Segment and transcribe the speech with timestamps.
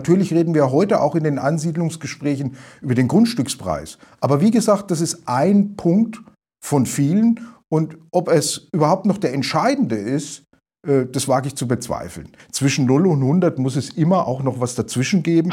[0.00, 3.98] Natürlich reden wir heute auch in den Ansiedlungsgesprächen über den Grundstückspreis.
[4.22, 6.22] Aber wie gesagt, das ist ein Punkt
[6.64, 7.38] von vielen.
[7.68, 10.44] Und ob es überhaupt noch der entscheidende ist,
[10.88, 12.30] äh, das wage ich zu bezweifeln.
[12.50, 15.50] Zwischen 0 und 100 muss es immer auch noch was dazwischen geben.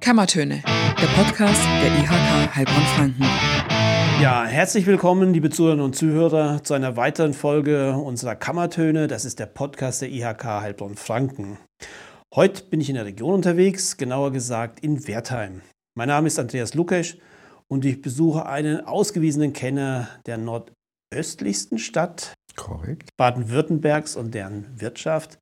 [0.00, 3.75] Kammertöne, der Podcast der IHK Heilbronn-Franken.
[4.20, 9.08] Ja, herzlich willkommen, liebe Zuhörerinnen und Zuhörer, zu einer weiteren Folge unserer Kammertöne.
[9.08, 11.58] Das ist der Podcast der IHK Heilbronn-Franken.
[12.34, 15.60] Heute bin ich in der Region unterwegs, genauer gesagt in Wertheim.
[15.94, 17.18] Mein Name ist Andreas Lukesch
[17.68, 22.32] und ich besuche einen ausgewiesenen Kenner der nordöstlichsten Stadt
[23.18, 25.38] Baden-Württembergs und deren Wirtschaft.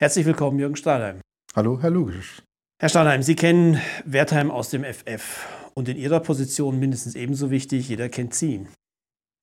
[0.00, 1.20] Herzlich willkommen, Jürgen Stahlheim.
[1.54, 2.42] Hallo, Herr Lukesch.
[2.82, 7.88] Herr Stahlheim, Sie kennen Wertheim aus dem FF und in Ihrer Position mindestens ebenso wichtig,
[7.88, 8.66] jeder kennt Sie.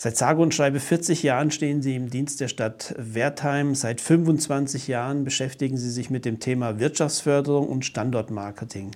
[0.02, 3.76] Seit sage und schreibe 40 Jahren stehen Sie im Dienst der Stadt Wertheim.
[3.76, 8.96] Seit 25 Jahren beschäftigen Sie sich mit dem Thema Wirtschaftsförderung und Standortmarketing.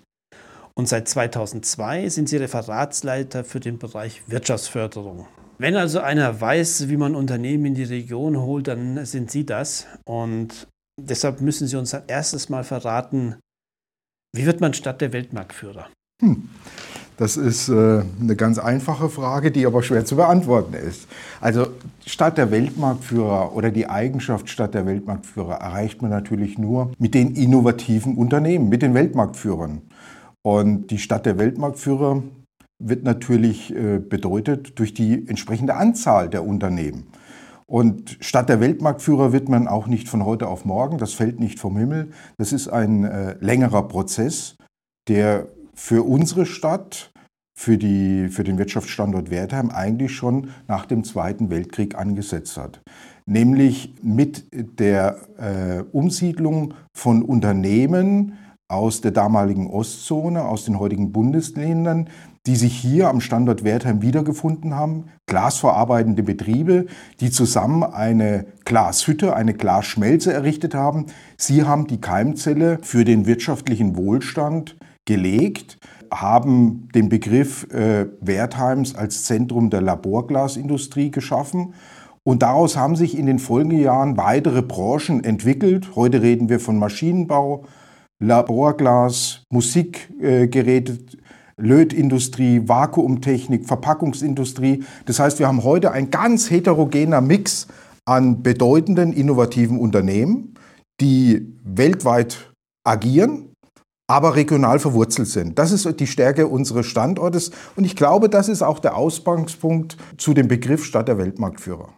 [0.73, 5.28] Und seit 2002 sind Sie Referatsleiter für den Bereich Wirtschaftsförderung.
[5.59, 9.88] Wenn also einer weiß, wie man Unternehmen in die Region holt, dann sind Sie das.
[10.06, 10.67] Und
[11.00, 13.38] deshalb müssen Sie uns erstes mal verraten,
[14.36, 15.89] wie wird man Stadt der Weltmarktführer?
[16.22, 16.50] Hm.
[17.18, 21.08] Das ist äh, eine ganz einfache Frage, die aber schwer zu beantworten ist.
[21.42, 21.68] Also
[22.06, 27.34] Stadt der Weltmarktführer oder die Eigenschaft Stadt der Weltmarktführer erreicht man natürlich nur mit den
[27.36, 29.82] innovativen Unternehmen, mit den Weltmarktführern.
[30.44, 32.22] Und die Stadt der Weltmarktführer
[32.80, 37.08] wird natürlich äh, bedeutet durch die entsprechende Anzahl der Unternehmen.
[37.66, 41.60] Und statt der Weltmarktführer wird man auch nicht von heute auf morgen, das fällt nicht
[41.60, 42.12] vom Himmel.
[42.38, 44.56] Das ist ein äh, längerer Prozess,
[45.10, 47.11] der für unsere Stadt,
[47.58, 52.81] für, die, für den Wirtschaftsstandort Wertheim eigentlich schon nach dem Zweiten Weltkrieg angesetzt hat.
[53.25, 54.45] Nämlich mit
[54.80, 58.33] der äh, Umsiedlung von Unternehmen
[58.70, 62.09] aus der damaligen Ostzone, aus den heutigen Bundesländern,
[62.45, 66.86] die sich hier am Standort Wertheim wiedergefunden haben, glasverarbeitende Betriebe,
[67.20, 71.08] die zusammen eine Glashütte, eine Glasschmelze errichtet haben.
[71.38, 74.76] Sie haben die Keimzelle für den wirtschaftlichen Wohlstand
[75.08, 75.80] gelegt,
[76.14, 81.73] haben den Begriff äh, Wertheims als Zentrum der Laborglasindustrie geschaffen.
[82.23, 85.95] Und daraus haben sich in den Folgejahren weitere Branchen entwickelt.
[85.95, 87.64] Heute reden wir von Maschinenbau,
[88.20, 91.00] Laborglas, Musikgeräte,
[91.58, 94.84] Lötindustrie, Vakuumtechnik, Verpackungsindustrie.
[95.06, 97.68] Das heißt, wir haben heute ein ganz heterogener Mix
[98.06, 100.54] an bedeutenden innovativen Unternehmen,
[101.02, 102.52] die weltweit
[102.86, 103.46] agieren,
[104.08, 105.60] aber regional verwurzelt sind.
[105.60, 110.34] Das ist die Stärke unseres Standortes und ich glaube, das ist auch der Ausgangspunkt zu
[110.34, 111.90] dem Begriff Stadt der Weltmarktführer.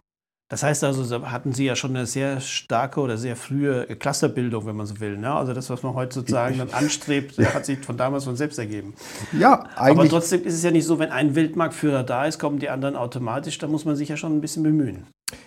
[0.50, 4.74] Das heißt also, hatten Sie ja schon eine sehr starke oder sehr frühe Clusterbildung, wenn
[4.74, 5.16] man so will.
[5.16, 5.32] Ne?
[5.32, 8.94] Also das, was man heute sozusagen dann anstrebt, hat sich von damals von selbst ergeben.
[9.32, 9.90] Ja, eigentlich.
[9.90, 12.96] Aber trotzdem ist es ja nicht so, wenn ein Weltmarktführer da ist, kommen die anderen
[12.96, 13.58] automatisch.
[13.58, 15.06] Da muss man sich ja schon ein bisschen bemühen.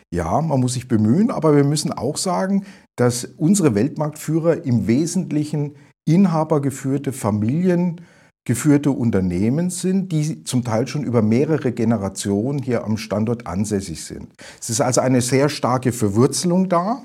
[0.10, 5.76] Ja, man muss sich bemühen, aber wir müssen auch sagen, dass unsere Weltmarktführer im Wesentlichen
[6.06, 8.02] inhabergeführte Familien
[8.46, 14.28] geführte Unternehmen sind, die zum Teil schon über mehrere Generationen hier am Standort ansässig sind.
[14.60, 17.04] Es ist also eine sehr starke Verwurzelung da,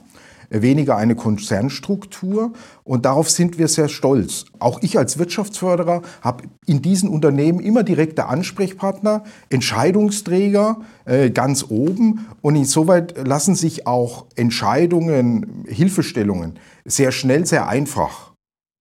[0.50, 4.46] weniger eine Konzernstruktur und darauf sind wir sehr stolz.
[4.58, 12.26] Auch ich als Wirtschaftsförderer habe in diesen Unternehmen immer direkte Ansprechpartner, Entscheidungsträger äh, ganz oben
[12.40, 18.27] und insoweit lassen sich auch Entscheidungen, Hilfestellungen sehr schnell, sehr einfach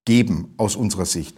[0.07, 1.37] geben aus unserer Sicht.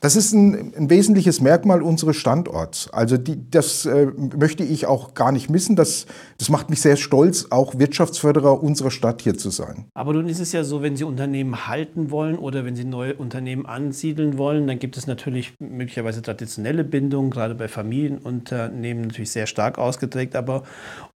[0.00, 2.88] Das ist ein, ein, wesentliches Merkmal unseres Standorts.
[2.90, 5.74] Also die, das äh, möchte ich auch gar nicht missen.
[5.74, 6.06] Das,
[6.38, 9.86] das macht mich sehr stolz, auch Wirtschaftsförderer unserer Stadt hier zu sein.
[9.94, 13.14] Aber nun ist es ja so, wenn Sie Unternehmen halten wollen oder wenn Sie neue
[13.14, 19.48] Unternehmen ansiedeln wollen, dann gibt es natürlich möglicherweise traditionelle Bindungen, gerade bei Familienunternehmen natürlich sehr
[19.48, 20.36] stark ausgeprägt.
[20.36, 20.62] Aber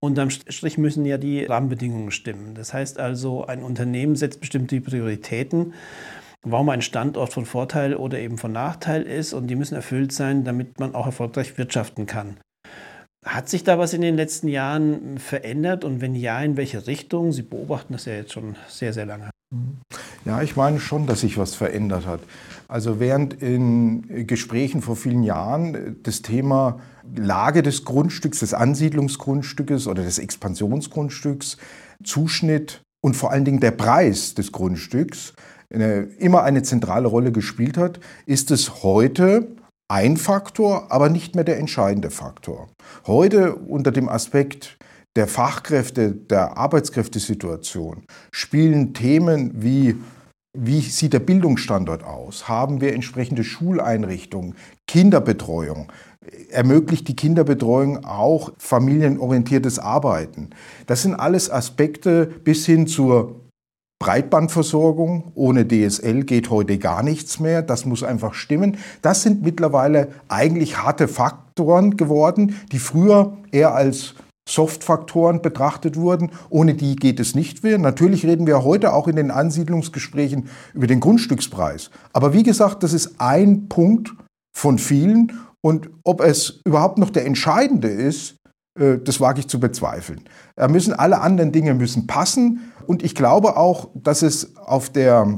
[0.01, 2.53] unterm Strich müssen ja die Rahmenbedingungen stimmen.
[2.53, 5.73] Das heißt also, ein Unternehmen setzt bestimmte Prioritäten
[6.43, 10.43] warum ein Standort von Vorteil oder eben von Nachteil ist und die müssen erfüllt sein,
[10.43, 12.37] damit man auch erfolgreich wirtschaften kann.
[13.25, 17.31] Hat sich da was in den letzten Jahren verändert und wenn ja, in welche Richtung?
[17.31, 19.29] Sie beobachten das ja jetzt schon sehr, sehr lange.
[20.25, 22.19] Ja, ich meine schon, dass sich was verändert hat.
[22.67, 26.79] Also während in Gesprächen vor vielen Jahren das Thema
[27.15, 31.57] Lage des Grundstücks, des Ansiedlungsgrundstückes oder des Expansionsgrundstücks,
[32.03, 35.33] Zuschnitt und vor allen Dingen der Preis des Grundstücks
[35.73, 39.47] immer eine zentrale Rolle gespielt hat, ist es heute
[39.87, 42.69] ein Faktor, aber nicht mehr der entscheidende Faktor.
[43.05, 44.77] Heute unter dem Aspekt
[45.15, 49.95] der Fachkräfte, der Arbeitskräftesituation spielen Themen wie
[50.55, 52.47] wie sieht der Bildungsstandort aus?
[52.47, 54.53] Haben wir entsprechende Schuleinrichtungen,
[54.87, 55.91] Kinderbetreuung?
[56.51, 60.51] Ermöglicht die Kinderbetreuung auch familienorientiertes Arbeiten?
[60.85, 63.42] Das sind alles Aspekte bis hin zur
[64.03, 65.31] Breitbandversorgung.
[65.33, 67.61] Ohne DSL geht heute gar nichts mehr.
[67.61, 68.75] Das muss einfach stimmen.
[69.01, 74.15] Das sind mittlerweile eigentlich harte Faktoren geworden, die früher eher als
[74.45, 76.31] Softfaktoren betrachtet wurden.
[76.49, 77.77] Ohne die geht es nicht mehr.
[77.77, 81.89] Natürlich reden wir heute auch in den Ansiedlungsgesprächen über den Grundstückspreis.
[82.11, 84.13] Aber wie gesagt, das ist ein Punkt
[84.53, 85.31] von vielen.
[85.61, 88.35] Und ob es überhaupt noch der entscheidende ist,
[88.77, 90.21] äh, das wage ich zu bezweifeln.
[90.57, 92.72] Da müssen alle anderen Dinge müssen passen.
[92.87, 95.35] Und ich glaube auch, dass es auf der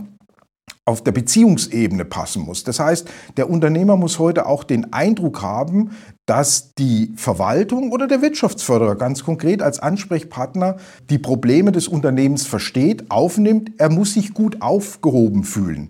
[0.88, 2.64] auf der Beziehungsebene passen muss.
[2.64, 5.92] Das heißt, der Unternehmer muss heute auch den Eindruck haben,
[6.28, 10.78] dass die Verwaltung oder der Wirtschaftsförderer ganz konkret als Ansprechpartner
[11.10, 13.72] die Probleme des Unternehmens versteht, aufnimmt.
[13.80, 15.90] Er muss sich gut aufgehoben fühlen.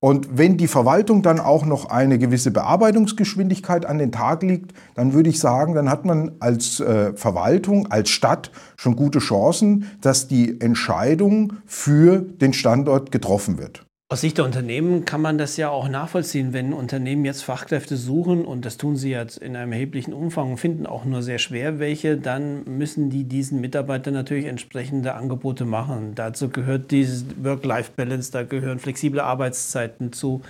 [0.00, 5.12] Und wenn die Verwaltung dann auch noch eine gewisse Bearbeitungsgeschwindigkeit an den Tag legt, dann
[5.12, 10.28] würde ich sagen, dann hat man als äh, Verwaltung, als Stadt schon gute Chancen, dass
[10.28, 13.87] die Entscheidung für den Standort getroffen wird.
[14.10, 18.46] Aus Sicht der Unternehmen kann man das ja auch nachvollziehen, wenn Unternehmen jetzt Fachkräfte suchen
[18.46, 21.78] und das tun sie jetzt in einem erheblichen Umfang und finden auch nur sehr schwer
[21.78, 26.14] welche, dann müssen die diesen Mitarbeitern natürlich entsprechende Angebote machen.
[26.14, 30.40] Dazu gehört dieses Work-Life-Balance, da gehören flexible Arbeitszeiten zu,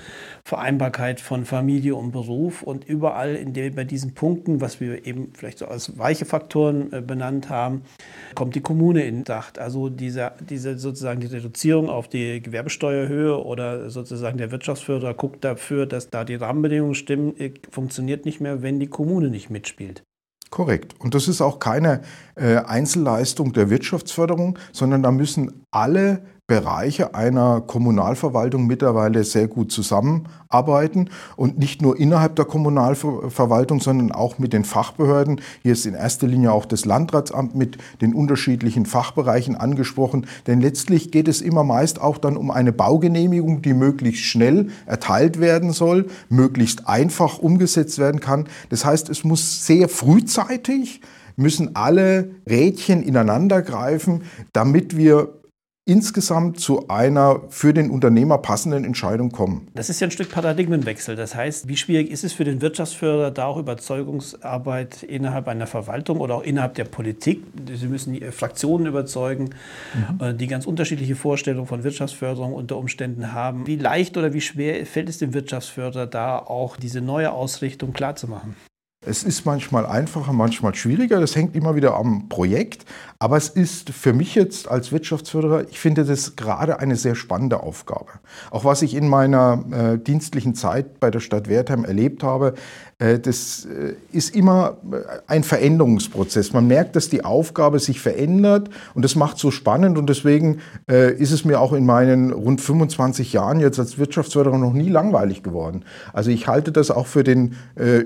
[0.45, 5.33] Vereinbarkeit von Familie und Beruf und überall in der, bei diesen Punkten, was wir eben
[5.35, 7.83] vielleicht so als weiche Faktoren äh, benannt haben,
[8.37, 9.59] kommt die Kommune in Dacht.
[9.59, 15.87] Also diese, diese sozusagen die Reduzierung auf die Gewerbesteuerhöhe oder sozusagen der Wirtschaftsförderer guckt dafür,
[15.87, 20.03] dass da die Rahmenbedingungen stimmen, äh, funktioniert nicht mehr, wenn die Kommune nicht mitspielt.
[20.51, 20.95] Korrekt.
[20.99, 22.03] Und das ist auch keine
[22.35, 31.11] äh, Einzelleistung der Wirtschaftsförderung, sondern da müssen alle Bereiche einer Kommunalverwaltung mittlerweile sehr gut zusammenarbeiten
[31.37, 35.43] und nicht nur innerhalb der Kommunalverwaltung, sondern auch mit den Fachbehörden.
[35.63, 41.11] Hier ist in erster Linie auch das Landratsamt mit den unterschiedlichen Fachbereichen angesprochen, denn letztlich
[41.11, 46.07] geht es immer meist auch dann um eine Baugenehmigung, die möglichst schnell erteilt werden soll,
[46.31, 48.49] möglichst einfach umgesetzt werden kann.
[48.71, 51.03] Das heißt, es muss sehr frühzeitig
[51.37, 54.23] müssen alle Rädchen ineinander greifen,
[54.53, 55.38] damit wir
[55.89, 59.69] insgesamt zu einer für den Unternehmer passenden Entscheidung kommen.
[59.75, 61.17] Das ist ja ein Stück Paradigmenwechsel.
[61.17, 66.21] Das heißt, wie schwierig ist es für den Wirtschaftsförderer, da auch Überzeugungsarbeit innerhalb einer Verwaltung
[66.21, 67.43] oder auch innerhalb der Politik?
[67.75, 69.51] Sie müssen die Fraktionen überzeugen,
[69.95, 70.27] mhm.
[70.27, 73.67] Äh, die ganz unterschiedliche Vorstellungen von Wirtschaftsförderung unter Umständen haben.
[73.67, 78.55] Wie leicht oder wie schwer fällt es dem Wirtschaftsförderer, da auch diese neue Ausrichtung klarzumachen?
[79.09, 81.19] Es ist manchmal einfacher, manchmal schwieriger.
[81.19, 82.85] Das hängt immer wieder am Projekt.
[83.19, 87.63] Aber es ist für mich jetzt als Wirtschaftsförderer, ich finde das gerade eine sehr spannende
[87.63, 88.13] Aufgabe.
[88.51, 92.53] Auch was ich in meiner äh, dienstlichen Zeit bei der Stadt Wertheim erlebt habe,
[92.99, 94.97] das äh, ist immer äh,
[95.29, 96.53] ein Veränderungsprozess.
[96.53, 101.33] Man merkt, dass die Aufgabe sich verändert und das macht so spannend und deswegen ist
[101.33, 105.85] es mir auch in meinen rund 25 Jahren jetzt als Wirtschaftsförderer noch nie langweilig geworden.
[106.13, 107.57] Also ich halte das auch für den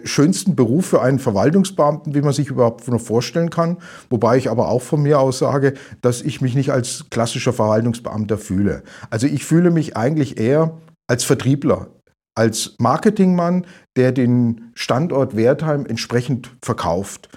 [0.04, 3.78] schönsten Beruf für einen Verwaltungsbeamten, wie man sich überhaupt noch vorstellen kann.
[4.10, 8.38] Wobei ich aber auch von mir aus sage, dass ich mich nicht als klassischer Verwaltungsbeamter
[8.38, 8.82] fühle.
[9.10, 11.88] Also ich fühle mich eigentlich eher als Vertriebler
[12.34, 17.28] als Marketingmann, der den Standort Wertheim entsprechend verkauft.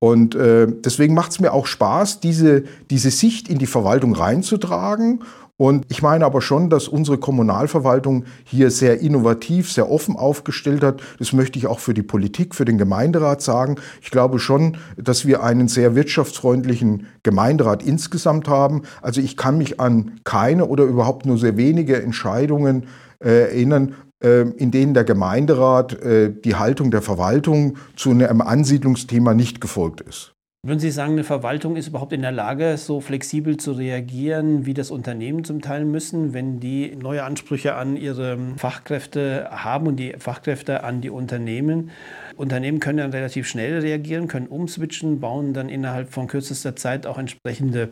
[0.00, 5.20] Und äh, deswegen macht es mir auch Spaß, diese, diese Sicht in die Verwaltung reinzutragen.
[5.56, 11.02] Und ich meine aber schon, dass unsere Kommunalverwaltung hier sehr innovativ, sehr offen aufgestellt hat.
[11.18, 13.74] Das möchte ich auch für die Politik, für den Gemeinderat sagen.
[14.00, 18.82] Ich glaube schon, dass wir einen sehr wirtschaftsfreundlichen Gemeinderat insgesamt haben.
[19.02, 22.84] Also ich kann mich an keine oder überhaupt nur sehr wenige Entscheidungen
[23.18, 29.60] äh, erinnern, in denen der Gemeinderat äh, die Haltung der Verwaltung zu einem Ansiedlungsthema nicht
[29.60, 30.34] gefolgt ist.
[30.66, 34.74] Würden Sie sagen, eine Verwaltung ist überhaupt in der Lage, so flexibel zu reagieren, wie
[34.74, 40.14] das Unternehmen zum Teil müssen, wenn die neue Ansprüche an ihre Fachkräfte haben und die
[40.18, 41.90] Fachkräfte an die Unternehmen?
[42.36, 47.18] Unternehmen können dann relativ schnell reagieren, können umswitchen, bauen dann innerhalb von kürzester Zeit auch
[47.18, 47.90] entsprechende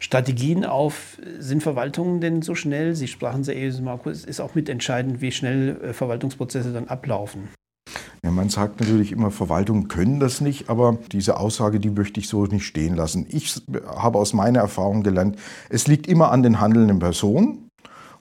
[0.00, 1.18] Strategien auf.
[1.38, 2.94] Sind Verwaltungen denn so schnell?
[2.94, 7.48] Sie sprachen sehr eben, Markus, ist auch mitentscheidend, wie schnell äh, Verwaltungsprozesse dann ablaufen.
[8.22, 12.28] Ja, man sagt natürlich immer, Verwaltungen können das nicht, aber diese Aussage, die möchte ich
[12.28, 13.26] so nicht stehen lassen.
[13.28, 15.36] Ich habe aus meiner Erfahrung gelernt,
[15.70, 17.65] es liegt immer an den handelnden Personen.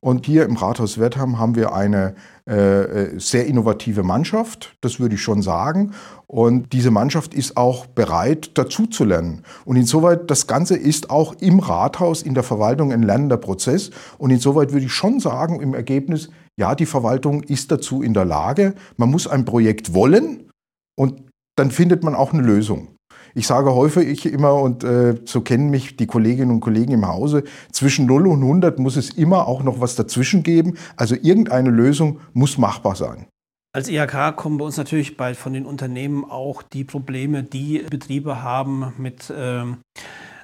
[0.06, 2.14] Und hier im Rathaus Wertheim haben wir eine
[2.46, 5.94] äh, sehr innovative Mannschaft, das würde ich schon sagen.
[6.28, 9.42] Und diese Mannschaft ist auch bereit, dazuzulernen.
[9.66, 13.90] Und insoweit, das Ganze ist auch im Rathaus, in der Verwaltung ein lernender Prozess.
[14.20, 18.26] Und insoweit würde ich schon sagen, im Ergebnis, ja, die Verwaltung ist dazu in der
[18.26, 18.76] Lage.
[18.98, 20.52] Man muss ein Projekt wollen
[20.96, 21.24] und
[21.56, 22.95] dann findet man auch eine Lösung.
[23.38, 27.44] Ich sage häufig immer, und äh, so kennen mich die Kolleginnen und Kollegen im Hause,
[27.70, 30.78] zwischen 0 und 100 muss es immer auch noch was dazwischen geben.
[30.96, 33.28] Also irgendeine Lösung muss machbar sein.
[33.74, 38.42] Als IHK kommen bei uns natürlich bei, von den Unternehmen auch die Probleme, die Betriebe
[38.42, 39.80] haben mit ähm,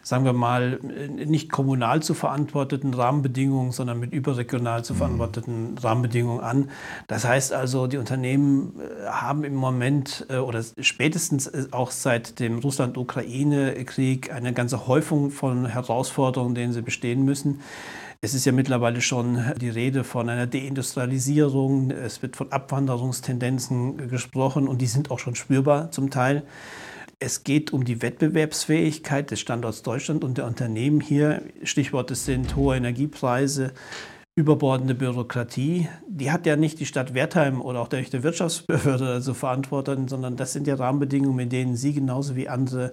[0.04, 4.98] sagen wir mal, nicht kommunal zu verantworteten Rahmenbedingungen, sondern mit überregional zu mhm.
[4.98, 6.70] verantworteten Rahmenbedingungen an.
[7.08, 12.40] Das heißt also, die Unternehmen äh, haben im Moment äh, oder spätestens äh, auch seit
[12.40, 17.62] dem Russland-Ukraine-Krieg eine ganze Häufung von Herausforderungen, denen sie bestehen müssen.
[18.24, 21.90] Es ist ja mittlerweile schon die Rede von einer Deindustrialisierung.
[21.90, 26.44] Es wird von Abwanderungstendenzen gesprochen und die sind auch schon spürbar zum Teil.
[27.24, 31.44] Es geht um die Wettbewerbsfähigkeit des Standorts Deutschland und der Unternehmen hier.
[31.62, 33.74] Stichworte sind hohe Energiepreise,
[34.36, 35.88] überbordende Bürokratie.
[36.08, 40.52] Die hat ja nicht die Stadt Wertheim oder auch der Wirtschaftsbehörde also verantworten, sondern das
[40.54, 42.92] sind ja Rahmenbedingungen, mit denen Sie genauso wie andere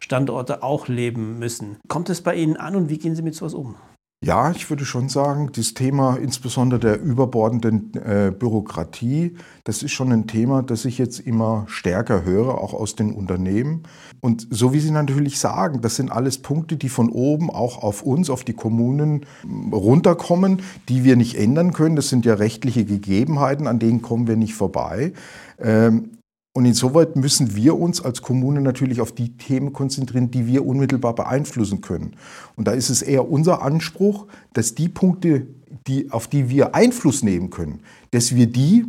[0.00, 1.76] Standorte auch leben müssen.
[1.86, 3.76] Kommt es bei Ihnen an und wie gehen Sie mit sowas um?
[4.20, 10.10] Ja, ich würde schon sagen, das Thema insbesondere der überbordenden äh, Bürokratie, das ist schon
[10.10, 13.84] ein Thema, das ich jetzt immer stärker höre, auch aus den Unternehmen.
[14.20, 18.02] Und so wie Sie natürlich sagen, das sind alles Punkte, die von oben auch auf
[18.02, 19.24] uns, auf die Kommunen
[19.70, 21.94] runterkommen, die wir nicht ändern können.
[21.94, 25.12] Das sind ja rechtliche Gegebenheiten, an denen kommen wir nicht vorbei.
[25.60, 26.17] Ähm,
[26.58, 31.14] und insoweit müssen wir uns als Kommune natürlich auf die Themen konzentrieren, die wir unmittelbar
[31.14, 32.16] beeinflussen können.
[32.56, 35.46] Und da ist es eher unser Anspruch, dass die Punkte,
[35.86, 37.78] die, auf die wir Einfluss nehmen können,
[38.10, 38.86] dass wir die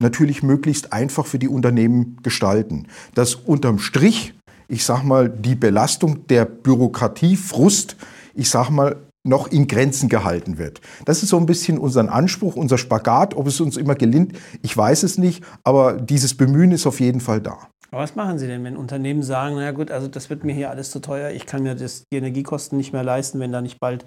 [0.00, 2.86] natürlich möglichst einfach für die Unternehmen gestalten.
[3.14, 4.32] Dass unterm Strich,
[4.66, 7.96] ich sag mal, die Belastung der Bürokratie, Frust,
[8.32, 10.80] ich sag mal, noch in Grenzen gehalten wird.
[11.04, 13.34] Das ist so ein bisschen unser Anspruch, unser Spagat.
[13.34, 17.20] Ob es uns immer gelingt, ich weiß es nicht, aber dieses Bemühen ist auf jeden
[17.20, 17.58] Fall da.
[17.90, 20.70] Aber was machen Sie denn, wenn Unternehmen sagen, na gut, also das wird mir hier
[20.70, 23.80] alles zu teuer, ich kann mir das, die Energiekosten nicht mehr leisten, wenn da nicht
[23.80, 24.04] bald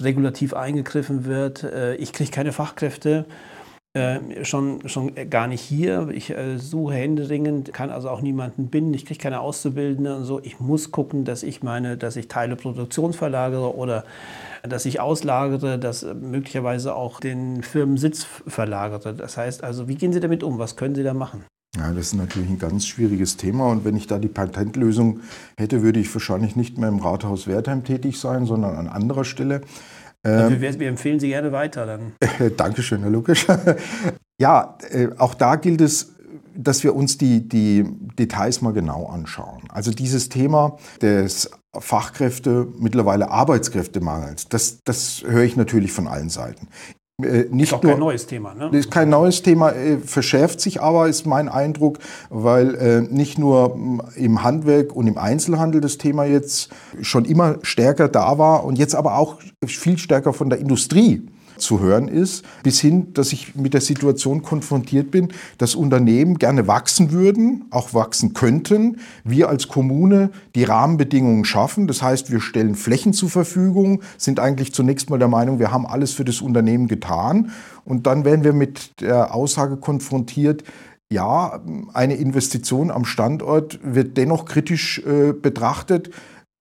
[0.00, 3.26] regulativ eingegriffen wird, äh, ich kriege keine Fachkräfte,
[3.98, 6.08] äh, schon, schon gar nicht hier.
[6.12, 8.94] Ich äh, suche händeringend, kann also auch niemanden binden.
[8.94, 10.40] Ich kriege keine Auszubildende und so.
[10.40, 14.04] Ich muss gucken, dass ich meine, dass ich Teile Produktion verlagere oder
[14.62, 19.14] dass ich auslagere, dass möglicherweise auch den Firmensitz verlagere.
[19.14, 20.58] Das heißt also, wie gehen Sie damit um?
[20.58, 21.44] Was können Sie da machen?
[21.76, 25.20] Ja, das ist natürlich ein ganz schwieriges Thema und wenn ich da die Patentlösung
[25.56, 29.60] hätte, würde ich wahrscheinlich nicht mehr im Rathaus Wertheim tätig sein, sondern an anderer Stelle.
[30.26, 32.12] Ähm, wir, wir, empfehlen Sie gerne weiter dann.
[32.56, 33.46] Dankeschön, Herr Lukas.
[34.40, 36.14] ja, äh, auch da gilt es,
[36.54, 37.84] dass wir uns die, die
[38.18, 39.62] Details mal genau anschauen.
[39.68, 46.68] Also dieses Thema des Fachkräfte, mittlerweile Arbeitskräftemangels, das, das höre ich natürlich von allen Seiten.
[47.20, 48.70] Äh, nicht ist auch nur, kein neues Thema, ne?
[48.78, 51.98] Ist kein neues Thema, äh, verschärft sich aber, ist mein Eindruck,
[52.30, 53.76] weil äh, nicht nur
[54.14, 56.68] im Handwerk und im Einzelhandel das Thema jetzt
[57.02, 61.26] schon immer stärker da war und jetzt aber auch viel stärker von der Industrie
[61.58, 66.66] zu hören ist, bis hin, dass ich mit der Situation konfrontiert bin, dass Unternehmen gerne
[66.66, 68.98] wachsen würden, auch wachsen könnten.
[69.24, 71.86] Wir als Kommune die Rahmenbedingungen schaffen.
[71.86, 75.86] Das heißt, wir stellen Flächen zur Verfügung, sind eigentlich zunächst mal der Meinung, wir haben
[75.86, 77.50] alles für das Unternehmen getan.
[77.84, 80.64] Und dann werden wir mit der Aussage konfrontiert,
[81.10, 81.62] ja,
[81.94, 86.10] eine Investition am Standort wird dennoch kritisch äh, betrachtet,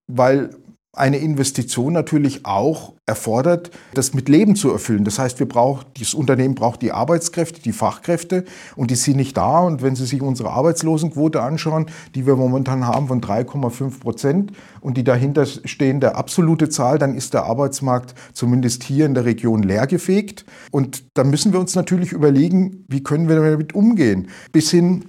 [0.07, 0.51] weil
[0.97, 5.05] eine Investition natürlich auch erfordert, das mit Leben zu erfüllen.
[5.05, 8.43] Das heißt, wir brauchen, das Unternehmen braucht die Arbeitskräfte, die Fachkräfte
[8.75, 9.59] und die sind nicht da.
[9.59, 11.85] Und wenn Sie sich unsere Arbeitslosenquote anschauen,
[12.15, 14.51] die wir momentan haben von 3,5 Prozent
[14.81, 19.63] und die dahinter stehende absolute Zahl, dann ist der Arbeitsmarkt zumindest hier in der Region
[19.63, 20.45] leergefegt.
[20.71, 24.27] Und da müssen wir uns natürlich überlegen, wie können wir damit umgehen.
[24.51, 25.05] Bis hin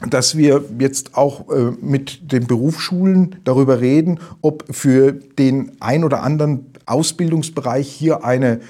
[0.00, 6.22] dass wir jetzt auch äh, mit den Berufsschulen darüber reden, ob für den ein oder
[6.22, 8.60] anderen Ausbildungsbereich hier eine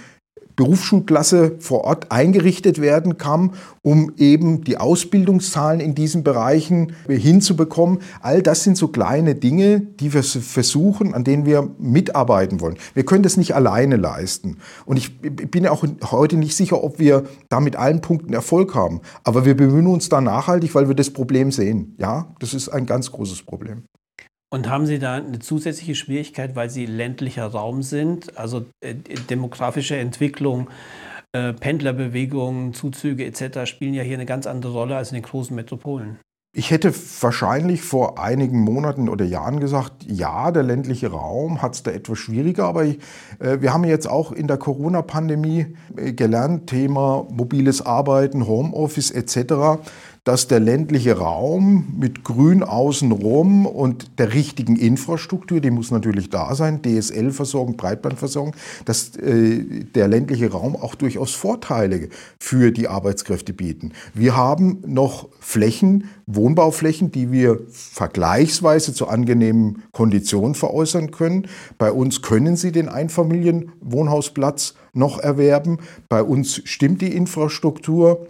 [0.57, 7.99] Berufsschulklasse vor Ort eingerichtet werden kann, um eben die Ausbildungszahlen in diesen Bereichen hinzubekommen.
[8.21, 12.79] All das sind so kleine Dinge, die wir versuchen, an denen wir mitarbeiten wollen.
[12.95, 14.57] Wir können das nicht alleine leisten.
[14.87, 19.03] Und ich bin auch heute nicht sicher, ob wir da mit allen Punkten Erfolg haben.
[19.25, 21.95] Aber wir bemühen uns da nachhaltig, weil wir das Problem sehen.
[21.99, 23.83] Ja, das ist ein ganz großes Problem.
[24.49, 28.39] Und haben Sie da eine zusätzliche Schwierigkeit, weil Sie ländlicher Raum sind?
[28.39, 28.95] Also äh,
[29.29, 30.69] demografische Entwicklung
[31.37, 33.69] Äh, Pendlerbewegungen, Zuzüge etc.
[33.69, 36.19] spielen ja hier eine ganz andere Rolle als in den großen Metropolen.
[36.55, 41.83] Ich hätte wahrscheinlich vor einigen Monaten oder Jahren gesagt, ja, der ländliche Raum hat es
[41.83, 42.99] da etwas schwieriger, aber ich,
[43.41, 49.83] äh, wir haben jetzt auch in der Corona-Pandemie äh, gelernt, Thema mobiles Arbeiten, Homeoffice etc
[50.27, 56.57] dass der ländliche Raum mit Grün außenrum und der richtigen Infrastruktur, die muss natürlich da
[56.57, 62.09] sein, DSL-Versorgung, Breitbandversorgung, dass äh, der ländliche Raum auch durchaus Vorteile
[62.41, 63.93] für die Arbeitskräfte bieten.
[64.15, 71.47] Wir haben noch Flächen, Wohnbauflächen, die wir vergleichsweise zu angenehmen Konditionen veräußern können.
[71.79, 75.79] Bei uns können Sie den Einfamilienwohnhausplatz noch erwerben.
[76.09, 78.27] Bei uns stimmt die Infrastruktur.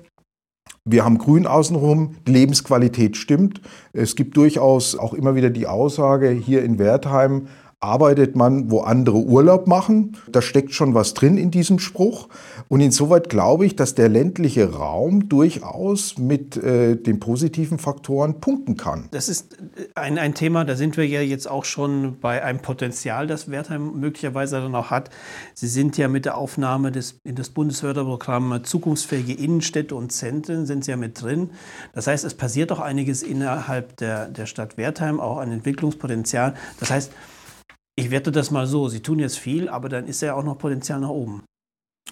[0.88, 3.61] Wir haben Grün außenrum, die Lebensqualität stimmt.
[3.93, 7.49] Es gibt durchaus auch immer wieder die Aussage, hier in Wertheim
[7.80, 10.16] arbeitet man, wo andere Urlaub machen.
[10.33, 12.28] Da steckt schon was drin in diesem Spruch.
[12.68, 18.78] Und insoweit glaube ich, dass der ländliche Raum durchaus mit äh, den positiven Faktoren punkten
[18.78, 19.09] kann.
[19.11, 22.61] Das ist äh, ein, ein Thema, da sind wir ja jetzt auch schon bei einem
[22.61, 25.11] Potenzial, das Wertheim möglicherweise dann auch hat.
[25.52, 30.85] Sie sind ja mit der Aufnahme des, in das Bundesförderprogramm Zukunftsfähige Innenstädte und Zentren sind
[30.85, 31.50] Sie ja mit drin.
[31.92, 36.54] Das heißt, es passiert auch einiges innerhalb der, der Stadt Wertheim, auch ein Entwicklungspotenzial.
[36.80, 37.12] Das heißt,
[37.96, 40.58] ich wette das mal so, Sie tun jetzt viel, aber dann ist ja auch noch
[40.58, 41.42] Potenzial nach oben.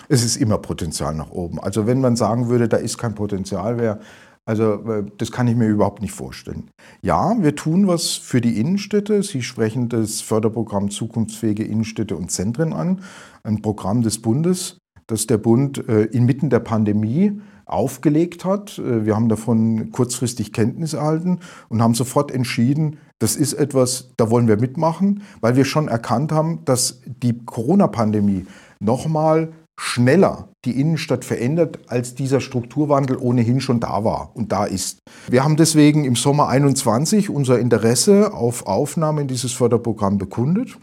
[0.08, 1.60] Es ist immer Potenzial nach oben.
[1.60, 4.00] Also wenn man sagen würde, da ist kein Potenzial mehr,
[4.46, 6.70] also äh, das kann ich mir überhaupt nicht vorstellen.
[7.02, 9.22] Ja, wir tun was für die Innenstädte.
[9.22, 13.02] Sie sprechen das Förderprogramm Zukunftsfähige Innenstädte und Zentren an,
[13.42, 18.78] ein Programm des Bundes, das der Bund äh, inmitten der Pandemie aufgelegt hat.
[18.78, 24.30] Äh, wir haben davon kurzfristig Kenntnis erhalten und haben sofort entschieden, das ist etwas, da
[24.30, 28.46] wollen wir mitmachen, weil wir schon erkannt haben, dass die Corona-Pandemie
[28.80, 34.98] nochmal schneller die Innenstadt verändert, als dieser Strukturwandel ohnehin schon da war und da ist.
[35.28, 40.78] Wir haben deswegen im Sommer 21 unser Interesse auf Aufnahme in dieses Förderprogramm bekundet.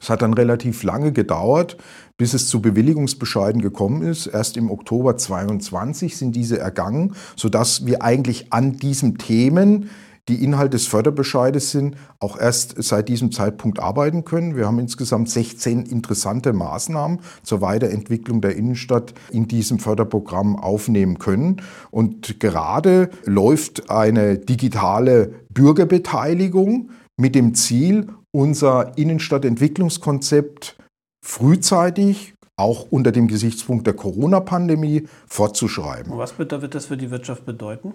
[0.00, 1.76] Es hat dann relativ lange gedauert,
[2.16, 4.26] bis es zu Bewilligungsbescheiden gekommen ist.
[4.26, 9.90] Erst im Oktober 22 sind diese ergangen, sodass wir eigentlich an diesen Themen,
[10.28, 14.56] die Inhalt des Förderbescheides sind, auch erst seit diesem Zeitpunkt arbeiten können.
[14.56, 21.60] Wir haben insgesamt 16 interessante Maßnahmen zur Weiterentwicklung der Innenstadt in diesem Förderprogramm aufnehmen können.
[21.90, 30.78] Und gerade läuft eine digitale Bürgerbeteiligung mit dem Ziel, unser Innenstadtentwicklungskonzept
[31.24, 36.12] frühzeitig, auch unter dem Gesichtspunkt der Corona-Pandemie, fortzuschreiben.
[36.12, 37.94] Und was wird das für die Wirtschaft bedeuten?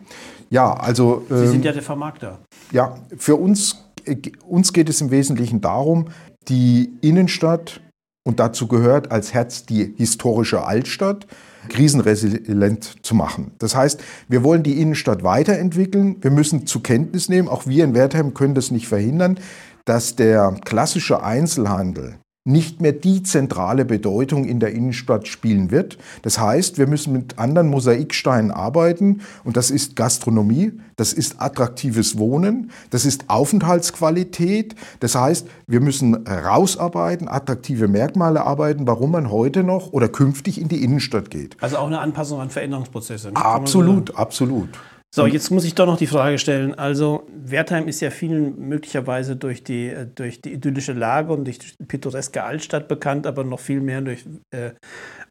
[0.49, 1.23] Ja, also.
[1.29, 2.39] Sie sind ähm, ja der Vermarkter.
[2.71, 6.09] Ja, für uns, äh, uns geht es im Wesentlichen darum,
[6.49, 7.79] die Innenstadt,
[8.27, 11.25] und dazu gehört als Herz die historische Altstadt,
[11.69, 13.51] krisenresilient zu machen.
[13.59, 16.17] Das heißt, wir wollen die Innenstadt weiterentwickeln.
[16.21, 19.39] Wir müssen zur Kenntnis nehmen, auch wir in Wertheim können das nicht verhindern,
[19.85, 25.97] dass der klassische Einzelhandel nicht mehr die zentrale Bedeutung in der Innenstadt spielen wird.
[26.23, 32.17] Das heißt, wir müssen mit anderen Mosaiksteinen arbeiten und das ist Gastronomie, das ist attraktives
[32.17, 34.75] Wohnen, das ist Aufenthaltsqualität.
[34.99, 40.69] Das heißt, wir müssen rausarbeiten, attraktive Merkmale arbeiten, warum man heute noch oder künftig in
[40.69, 41.55] die Innenstadt geht.
[41.61, 43.31] Also auch eine Anpassung an Veränderungsprozesse.
[43.31, 43.35] Ne?
[43.35, 44.69] Absolut, absolut.
[45.13, 46.75] So, jetzt muss ich doch noch die Frage stellen.
[46.75, 51.83] Also, Wertheim ist ja vielen möglicherweise durch die, durch die idyllische Lage und durch die
[51.83, 54.71] pittoreske Altstadt bekannt, aber noch viel mehr durch äh,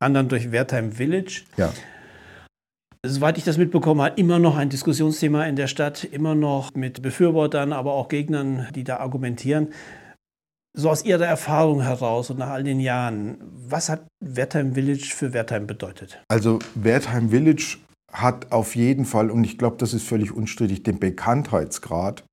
[0.01, 1.43] anderen durch Wertheim Village.
[1.57, 1.73] Ja.
[3.07, 7.01] Soweit ich das mitbekommen habe, immer noch ein Diskussionsthema in der Stadt, immer noch mit
[7.01, 9.69] Befürwortern, aber auch Gegnern, die da argumentieren.
[10.77, 15.33] So aus Ihrer Erfahrung heraus und nach all den Jahren, was hat Wertheim Village für
[15.33, 16.21] Wertheim bedeutet?
[16.29, 17.79] Also Wertheim Village
[18.21, 22.25] hat auf jeden Fall, und ich glaube, das ist völlig unstrittig, den Bekanntheitsgrad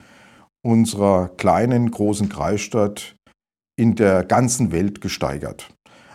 [0.65, 3.15] unserer kleinen, großen Kreisstadt
[3.77, 5.69] in der ganzen Welt gesteigert.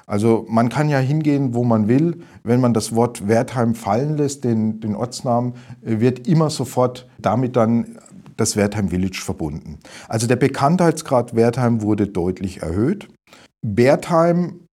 [0.06, 2.24] Also man kann ja hingehen, wo man will.
[2.42, 7.96] Wenn man das Wort Wertheim fallen lässt, den, den Ortsnamen, wird immer sofort damit dann
[8.37, 9.78] das Wertheim Village verbunden.
[10.09, 13.09] Also der Bekanntheitsgrad Wertheim wurde deutlich erhöht.
[13.64, 14.64] Wertheim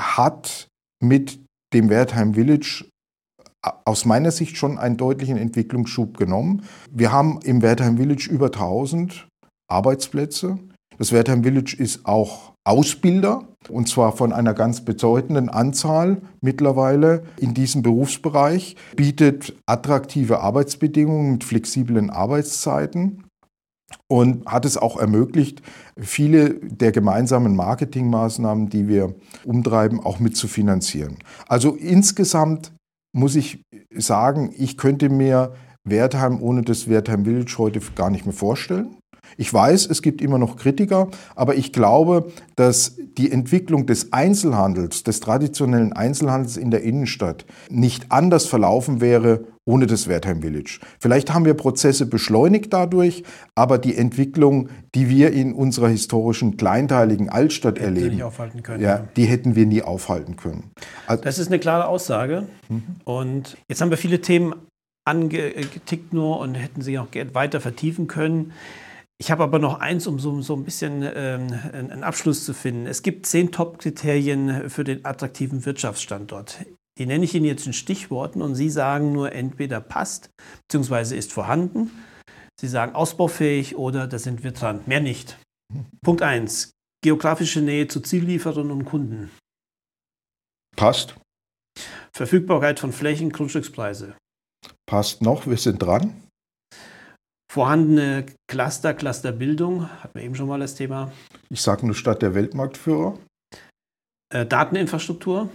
[0.00, 0.66] hat
[1.00, 1.38] mit
[1.72, 2.86] dem Wertheim Village
[3.84, 6.62] aus meiner Sicht schon einen deutlichen Entwicklungsschub genommen.
[6.90, 9.28] Wir haben im Wertheim Village über 1000
[9.68, 10.58] Arbeitsplätze.
[10.98, 17.54] Das Wertheim Village ist auch Ausbilder und zwar von einer ganz bedeutenden Anzahl mittlerweile in
[17.54, 23.24] diesem Berufsbereich, bietet attraktive Arbeitsbedingungen mit flexiblen Arbeitszeiten.
[24.08, 25.62] und hat es auch ermöglicht,
[25.98, 31.18] viele der gemeinsamen Marketingmaßnahmen, die wir umtreiben, auch mitzufinanzieren.
[31.46, 32.72] Also insgesamt
[33.14, 38.34] muss ich sagen, ich könnte mir Wertheim ohne das Wertheim Village heute gar nicht mehr
[38.34, 38.96] vorstellen.
[39.36, 45.02] Ich weiß, es gibt immer noch Kritiker, aber ich glaube, dass die Entwicklung des Einzelhandels,
[45.02, 50.80] des traditionellen Einzelhandels in der Innenstadt nicht anders verlaufen wäre ohne das Wertheim Village.
[51.00, 53.24] Vielleicht haben wir Prozesse beschleunigt dadurch,
[53.54, 58.82] aber die Entwicklung, die wir in unserer historischen kleinteiligen Altstadt Hätten erleben, können.
[58.82, 60.70] ja, die hätten wir nie aufhalten können.
[61.06, 62.46] Also, Das ist eine klare Aussage.
[62.68, 62.82] Mhm.
[63.04, 64.54] Und jetzt haben wir viele Themen
[65.06, 68.52] angetickt nur und hätten sie auch weiter vertiefen können.
[69.18, 72.86] Ich habe aber noch eins, um so, so ein bisschen ähm, einen Abschluss zu finden.
[72.86, 76.58] Es gibt zehn Top-Kriterien für den attraktiven Wirtschaftsstandort.
[76.98, 80.30] Die nenne ich Ihnen jetzt in Stichworten und Sie sagen nur entweder passt
[80.68, 81.16] bzw.
[81.16, 81.90] ist vorhanden.
[82.60, 84.82] Sie sagen ausbaufähig oder da sind wir dran.
[84.86, 85.38] Mehr nicht.
[86.02, 86.70] Punkt 1.
[87.02, 89.30] Geografische Nähe zu Ziellieferern und Kunden.
[90.76, 91.16] passt,
[92.12, 94.14] Verfügbarkeit von Flächen, Grundstückspreise.
[94.86, 96.22] passt noch, wir sind dran.
[97.52, 101.12] Vorhandene Cluster, Clusterbildung, hatten wir eben schon mal das Thema.
[101.50, 103.18] Ich sage eine Stadt der Weltmarktführer.
[104.32, 105.50] Äh, Dateninfrastruktur,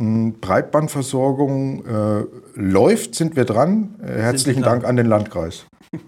[0.00, 3.98] Breitbandversorgung äh, läuft, sind wir dran.
[4.00, 4.62] Äh, herzlichen.
[4.62, 5.66] Dank an den Landkreis.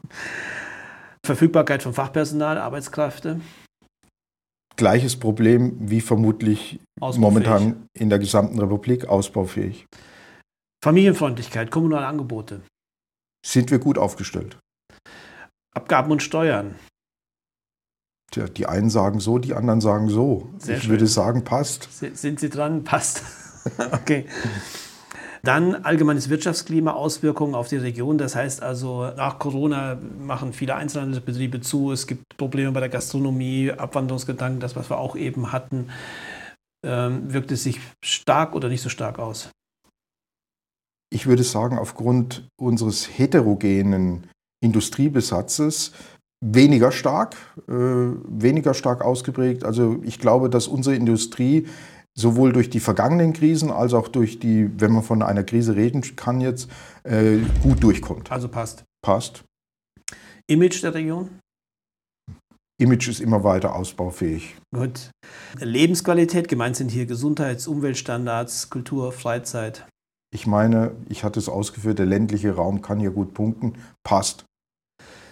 [1.27, 3.41] Verfügbarkeit von Fachpersonal, Arbeitskräfte,
[4.77, 9.85] Gleiches Problem wie vermutlich momentan in der gesamten Republik ausbaufähig.
[10.83, 12.63] Familienfreundlichkeit, kommunale Angebote,
[13.45, 14.57] Sind wir gut aufgestellt?
[15.77, 16.77] Abgaben und Steuern.
[18.33, 20.49] Tja, die einen sagen so, die anderen sagen so.
[20.57, 20.91] Sehr ich schön.
[20.93, 21.89] würde sagen, passt.
[21.93, 22.83] Si- Sind Sie dran?
[22.85, 23.23] Passt.
[23.93, 24.27] okay.
[25.43, 28.19] Dann allgemeines Wirtschaftsklima, Auswirkungen auf die Region.
[28.19, 31.93] Das heißt also, nach Corona machen viele Einzelhandelsbetriebe zu.
[31.93, 35.89] Es gibt Probleme bei der Gastronomie, Abwanderungsgedanken, das, was wir auch eben hatten.
[36.85, 39.51] Ähm, wirkt es sich stark oder nicht so stark aus?
[41.13, 44.29] Ich würde sagen, aufgrund unseres heterogenen
[44.63, 45.93] Industriebesatzes
[46.43, 47.37] weniger stark,
[47.69, 49.65] äh, weniger stark ausgeprägt.
[49.65, 51.67] Also ich glaube, dass unsere Industrie
[52.19, 56.03] sowohl durch die vergangenen Krisen als auch durch die, wenn man von einer Krise reden
[56.17, 56.71] kann jetzt,
[57.05, 58.31] äh, gut durchkommt.
[58.31, 58.85] Also passt.
[59.03, 59.45] Passt.
[60.47, 61.31] Image der Region?
[62.81, 64.57] Image ist immer weiter ausbaufähig.
[64.75, 65.11] Gut.
[65.59, 69.87] Lebensqualität, gemeint sind hier Gesundheits-, Umweltstandards, Kultur, Freizeit.
[70.33, 73.75] Ich meine, ich hatte es ausgeführt, der ländliche Raum kann hier gut punkten.
[74.03, 74.45] Passt.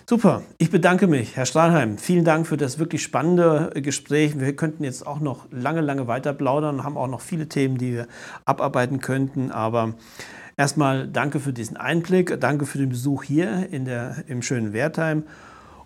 [0.09, 1.99] Super, ich bedanke mich, Herr Strahlheim.
[1.99, 4.41] Vielen Dank für das wirklich spannende äh, Gespräch.
[4.41, 7.77] Wir könnten jetzt auch noch lange, lange weiter plaudern und haben auch noch viele Themen,
[7.77, 8.07] die wir
[8.47, 9.51] abarbeiten könnten.
[9.51, 9.93] Aber
[10.57, 15.25] erstmal danke für diesen Einblick, danke für den Besuch hier in der, im schönen Wertheim.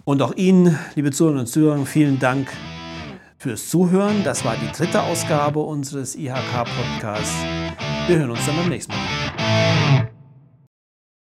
[0.04, 2.48] Und auch Ihnen, liebe Zuhörerinnen und Zuhörer, vielen Dank
[3.38, 4.22] fürs Zuhören.
[4.22, 7.34] Das war die dritte Ausgabe unseres IHK-Podcasts.
[8.06, 10.11] Wir hören uns dann beim nächsten Mal.